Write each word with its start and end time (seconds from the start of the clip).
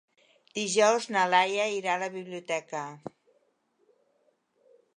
Dijous 0.59 1.03
na 1.15 1.25
Laia 1.33 1.67
irà 1.73 1.91
a 1.97 2.01
la 2.05 2.09
biblioteca. 2.15 2.81